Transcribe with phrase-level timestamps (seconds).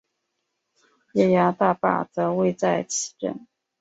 [1.13, 3.45] 耶涯大坝则位在此镇。